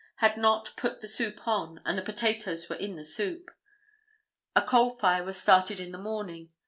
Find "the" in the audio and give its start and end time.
1.01-1.07, 1.95-2.01, 2.95-3.05, 5.91-5.99